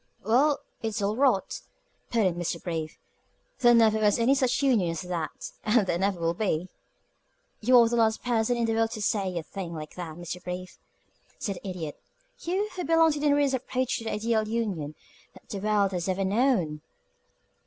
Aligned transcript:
"Well, 0.23 0.61
it's 0.81 0.99
all 0.99 1.15
rot!" 1.15 1.61
put 2.09 2.25
in 2.25 2.33
Mr. 2.33 2.59
Brief. 2.59 2.97
"There 3.59 3.75
never 3.75 3.99
was 3.99 4.17
any 4.17 4.33
such 4.33 4.63
union 4.63 4.89
as 4.89 5.03
that, 5.03 5.51
and 5.63 5.85
there 5.85 5.99
never 5.99 6.19
will 6.19 6.33
be." 6.33 6.69
"You 7.59 7.77
are 7.77 7.87
the 7.87 7.97
last 7.97 8.23
person 8.23 8.57
in 8.57 8.65
the 8.65 8.73
world 8.73 8.89
to 8.93 9.01
say 9.03 9.37
a 9.37 9.43
thing 9.43 9.75
like 9.75 9.93
that, 9.93 10.15
Mr. 10.15 10.43
Brief," 10.43 10.79
said 11.37 11.57
the 11.57 11.67
Idiot 11.69 12.01
"you, 12.39 12.67
who 12.75 12.83
belong 12.83 13.11
to 13.11 13.19
the 13.19 13.27
nearest 13.29 13.53
approach 13.53 13.99
to 13.99 14.05
the 14.05 14.13
ideal 14.13 14.47
union 14.47 14.95
that 15.35 15.47
the 15.49 15.59
world 15.59 15.91
has 15.91 16.09
ever 16.09 16.25
known!" 16.25 16.81